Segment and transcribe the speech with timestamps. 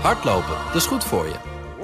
[0.00, 1.34] Hardlopen, dat is goed voor je.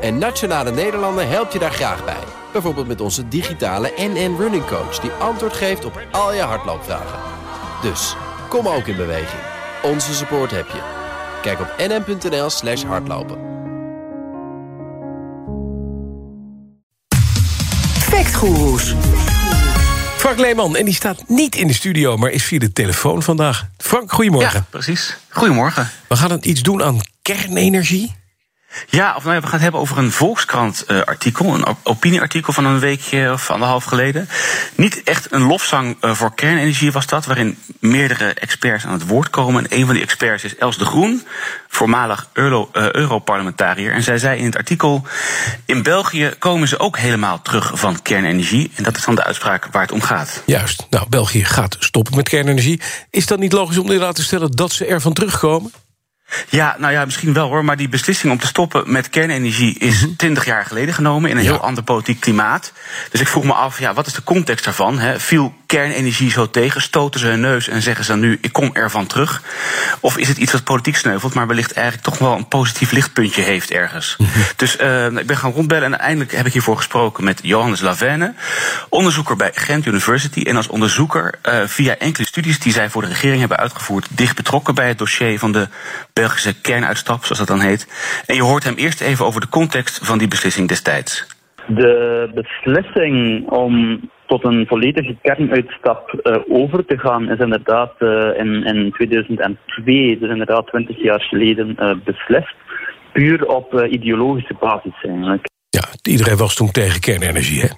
[0.01, 2.25] En Nationale Nederlanden helpt je daar graag bij.
[2.53, 4.99] Bijvoorbeeld met onze digitale NN Running Coach...
[4.99, 7.19] die antwoord geeft op al je hardloopvragen.
[7.83, 8.17] Dus,
[8.49, 9.43] kom ook in beweging.
[9.83, 10.81] Onze support heb je.
[11.43, 13.39] Kijk op nn.nl slash hardlopen.
[17.99, 18.95] Factgoeroes.
[20.17, 23.67] Frank Leeman, en die staat niet in de studio, maar is via de telefoon vandaag.
[23.79, 24.59] Frank, goedemorgen.
[24.59, 25.17] Ja, precies.
[25.29, 25.91] Goedemorgen.
[26.09, 28.21] We gaan het iets doen aan kernenergie.
[28.89, 31.55] Ja, of nou, we gaan het hebben over een Volkskrant-artikel.
[31.55, 34.29] een opinieartikel van een weekje of anderhalf geleden.
[34.75, 39.31] Niet echt een lofzang uh, voor kernenergie was dat, waarin meerdere experts aan het woord
[39.31, 39.65] komen.
[39.65, 41.27] En een van die experts is Els de Groen,
[41.69, 43.93] voormalig Euro, uh, Europarlementariër.
[43.93, 45.03] En zij zei in het artikel:
[45.67, 48.71] In België komen ze ook helemaal terug van kernenergie.
[48.75, 50.43] En dat is dan de uitspraak waar het om gaat.
[50.47, 50.87] Juist.
[50.91, 52.81] Nou, België gaat stoppen met kernenergie.
[53.11, 55.73] Is dat niet logisch om inderdaad te stellen dat ze ervan terugkomen?
[56.49, 57.65] Ja, nou ja, misschien wel hoor.
[57.65, 60.17] Maar die beslissing om te stoppen met kernenergie is mhm.
[60.17, 62.73] twintig jaar geleden genomen in een heel ander politiek klimaat.
[63.11, 64.99] Dus ik vroeg me af, ja, wat is de context daarvan?
[64.99, 66.83] He, viel kernenergie zo tegen?
[66.83, 69.43] Stoten ze hun neus en zeggen ze dan nu, ik kom ervan terug?
[70.01, 73.43] Of is het iets wat politiek sneuvelt, maar wellicht eigenlijk toch wel een positief lichtpuntje
[73.43, 74.17] heeft ergens?
[74.19, 74.29] Mhm.
[74.57, 78.35] Dus uh, ik ben gaan rondbellen en uiteindelijk heb ik hiervoor gesproken met Johannes Lavenne,
[78.89, 80.43] onderzoeker bij Gent University.
[80.43, 84.37] En als onderzoeker uh, via enkele studies die zij voor de regering hebben uitgevoerd, dicht
[84.37, 85.69] betrokken bij het dossier van de
[86.23, 87.83] Belgische kernuitstap, zoals dat dan heet.
[88.27, 91.27] En je hoort hem eerst even over de context van die beslissing destijds.
[91.67, 98.65] De beslissing om tot een volledige kernuitstap uh, over te gaan is inderdaad uh, in,
[98.65, 102.55] in 2002, dus inderdaad 20 jaar geleden, uh, beslist.
[103.13, 105.45] Puur op ideologische basis eigenlijk.
[105.69, 107.69] Ja, iedereen was toen tegen kernenergie, hè?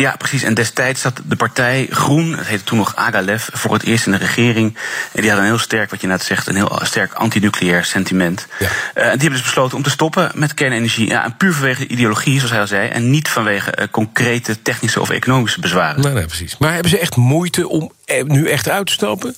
[0.00, 0.42] Ja, precies.
[0.42, 4.12] En destijds zat de partij Groen, dat heette toen nog Agalef, voor het eerst in
[4.12, 4.76] de regering.
[5.12, 8.46] En die had een heel sterk, wat je net zegt, een heel sterk antinucleair sentiment.
[8.58, 8.66] Ja.
[8.66, 11.08] Uh, die hebben dus besloten om te stoppen met kernenergie.
[11.08, 12.88] Ja, en puur vanwege ideologie, zoals hij al zei.
[12.88, 16.02] En niet vanwege uh, concrete technische of economische bezwaren.
[16.02, 16.58] Nee, nee, precies.
[16.58, 17.92] Maar hebben ze echt moeite om
[18.24, 19.34] nu echt uit te stappen?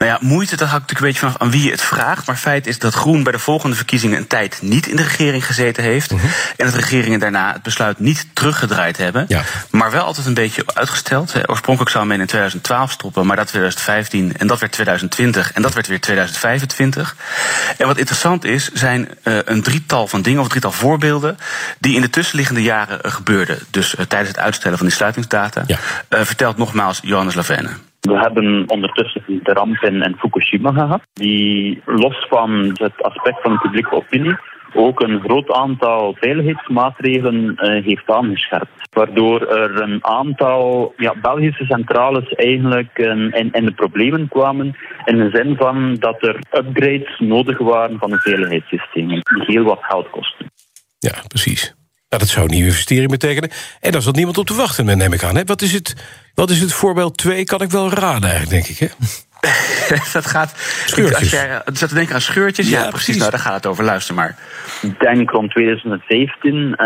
[0.00, 2.26] Nou ja, moeite, dat hangt natuurlijk een beetje vanaf aan wie je het vraagt.
[2.26, 5.46] Maar feit is dat Groen bij de volgende verkiezingen een tijd niet in de regering
[5.46, 6.12] gezeten heeft.
[6.12, 6.26] Mhm.
[6.56, 9.24] En dat regeringen daarna het besluit niet teruggedraaid hebben.
[9.28, 9.42] Ja.
[9.70, 11.34] Maar wel altijd een beetje uitgesteld.
[11.46, 15.74] Oorspronkelijk zou men in 2012 stoppen, maar dat 2015 en dat werd 2020 en dat
[15.74, 17.16] werd weer 2025.
[17.76, 21.38] En wat interessant is, zijn uh, een drietal van dingen, of een drietal voorbeelden,
[21.78, 23.58] die in de tussenliggende jaren uh, gebeurden.
[23.70, 25.64] Dus uh, tijdens het uitstellen van die sluitingsdata.
[25.66, 25.78] Ja.
[26.24, 27.70] vertelt nogmaals Johannes Lavenne.
[28.00, 33.58] We hebben ondertussen de ramp in, Fukushima gehad, die los van het aspect van de
[33.58, 34.36] publieke opinie
[34.74, 38.70] ook een groot aantal veiligheidsmaatregelen uh, heeft aangescherpt.
[38.90, 44.76] Waardoor er een aantal ja, Belgische centrales eigenlijk in, in, in, de problemen kwamen.
[45.04, 49.82] In de zin van dat er upgrades nodig waren van de veiligheidssystemen, die heel wat
[49.82, 50.46] geld kosten.
[50.98, 51.74] Ja, precies.
[52.10, 53.50] Nou, dat zou een nieuwe investering betekenen.
[53.80, 55.36] En daar zat niemand op te wachten, neem ik aan.
[55.36, 55.44] Hè?
[55.44, 55.94] Wat, is het,
[56.34, 57.44] wat is het voorbeeld 2?
[57.44, 58.78] Kan ik wel raden, eigenlijk, denk ik.
[58.78, 59.06] Hè?
[60.12, 60.54] dat gaat.
[60.86, 61.18] Scheurtjes.
[61.18, 63.16] Als jij zat te denken aan scheurtjes, ja, precies.
[63.16, 63.84] Nou, daar gaat het over.
[63.84, 64.36] Luister maar.
[64.82, 66.76] Ik denk rond 2017 uh,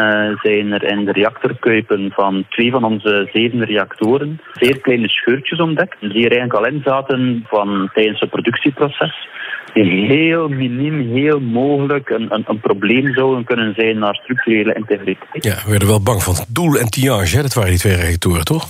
[0.43, 6.01] zijn er in de reactorkuipen van twee van onze zeven reactoren zeer kleine scheurtjes ontdekt.
[6.01, 9.29] Die er eigenlijk al in zaten van tijdens het productieproces
[9.75, 15.45] die heel miniem, heel mogelijk een, een, een, probleem zouden kunnen zijn naar structurele integriteit.
[15.45, 18.69] Ja, we werden wel bang van doel en tiage, dat waren die twee reactoren, toch?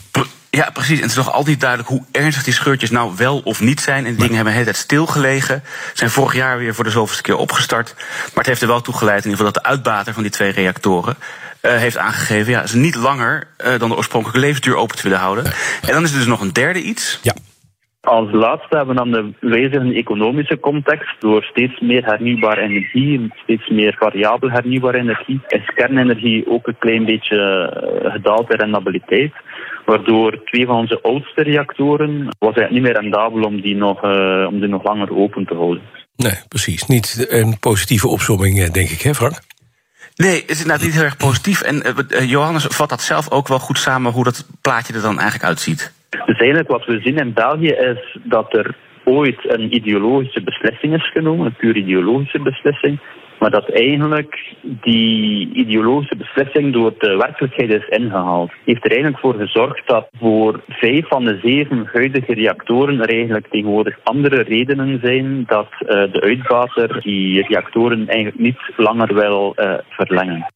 [0.55, 0.97] Ja, precies.
[0.97, 4.05] En het is nog altijd duidelijk hoe ernstig die scheurtjes nou wel of niet zijn.
[4.05, 5.63] En die dingen hebben de hele tijd stilgelegen.
[5.95, 7.95] Zijn vorig jaar weer voor de zoveelste keer opgestart.
[7.97, 10.33] Maar het heeft er wel toe geleid in ieder geval dat de uitbater van die
[10.33, 11.17] twee reactoren...
[11.63, 15.19] Uh, heeft aangegeven ja, ze niet langer uh, dan de oorspronkelijke levensduur open te willen
[15.19, 15.45] houden.
[15.87, 17.21] En dan is er dus nog een derde iets.
[17.23, 17.33] Ja.
[18.05, 21.21] Als laatste hebben we dan de wijzigende economische context.
[21.21, 26.79] Door steeds meer hernieuwbare energie en steeds meer variabel hernieuwbare energie is kernenergie ook een
[26.79, 29.33] klein beetje eh, gedaald in rendabiliteit.
[29.85, 34.47] Waardoor twee van onze oudste reactoren was het niet meer rendabel om die nog, uh,
[34.47, 35.83] om die nog langer open te houden.
[36.17, 36.87] Nee, precies.
[36.87, 39.41] Niet een positieve opzomming, eh, denk ik, hè Frank?
[40.17, 41.63] Nee, het is inderdaad niet heel erg positief.
[41.63, 45.19] En uh, Johannes vat dat zelf ook wel goed samen hoe dat plaatje er dan
[45.19, 45.93] eigenlijk uitziet.
[46.11, 48.75] Dus eigenlijk wat we zien in België is dat er
[49.05, 53.01] ooit een ideologische beslissing is genomen, een puur ideologische beslissing,
[53.45, 58.51] maar dat eigenlijk die ideologische beslissing door de werkelijkheid is ingehaald.
[58.65, 63.47] Heeft er eigenlijk voor gezorgd dat voor vijf van de zeven huidige reactoren er eigenlijk
[63.51, 69.75] tegenwoordig andere redenen zijn dat uh, de uitbater die reactoren eigenlijk niet langer wil uh,
[69.89, 70.47] verlengen.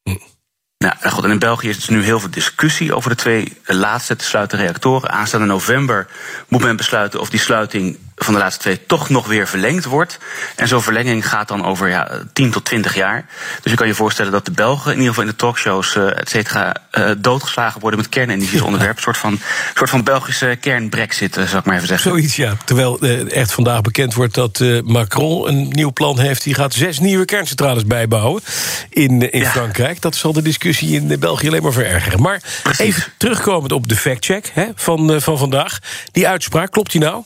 [0.78, 4.16] Nou, God, en in België is dus nu heel veel discussie over de twee laatste
[4.16, 5.10] te sluiten reactoren.
[5.10, 6.06] Aanstaande november
[6.48, 10.18] moet men besluiten of die sluiting van de laatste twee toch nog weer verlengd wordt.
[10.56, 13.26] En zo'n verlenging gaat dan over ja, 10 tot 20 jaar.
[13.62, 16.18] Dus je kan je voorstellen dat de Belgen, in ieder geval in de talkshows, uh,
[16.18, 18.96] et cetera, uh, doodgeslagen worden met kernenergie onderwerp.
[18.96, 19.40] Een soort van,
[19.74, 22.10] soort van Belgische kernbrexit, uh, zou ik maar even zeggen.
[22.10, 22.56] Zoiets, ja.
[22.64, 26.42] Terwijl echt vandaag bekend wordt dat Macron een nieuw plan heeft.
[26.42, 28.42] Die gaat zes nieuwe kerncentrales bijbouwen
[28.90, 29.50] in, in ja.
[29.50, 30.00] Frankrijk.
[30.00, 32.20] Dat zal de discussie in België alleen maar verergeren.
[32.20, 32.84] Maar Precies.
[32.84, 35.78] even terugkomend op de factcheck hè, van, van vandaag.
[36.12, 37.22] Die uitspraak, klopt die nou?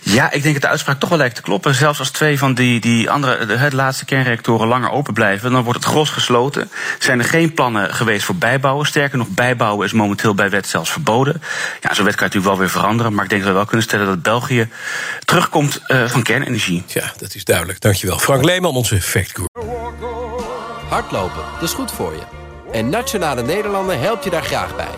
[0.00, 1.74] Ja, ik denk dat de uitspraak toch wel lijkt te kloppen.
[1.74, 5.62] Zelfs als twee van die, die andere, de, de laatste kernreactoren langer open blijven, dan
[5.62, 6.70] wordt het gros gesloten.
[6.98, 8.86] Zijn er geen plannen geweest voor bijbouwen?
[8.86, 11.42] Sterker nog, bijbouwen is momenteel bij wet zelfs verboden.
[11.80, 13.66] Ja, zo'n wet kan je natuurlijk wel weer veranderen, maar ik denk dat we wel
[13.66, 14.68] kunnen stellen dat België
[15.24, 16.84] terugkomt uh, van kernenergie.
[16.86, 17.80] Ja, dat is duidelijk.
[17.80, 18.18] Dankjewel.
[18.18, 19.32] Frank Leeman, onze Fact
[20.88, 22.22] Hardlopen, dat is goed voor je.
[22.72, 24.97] En Nationale Nederlanden helpt je daar graag bij.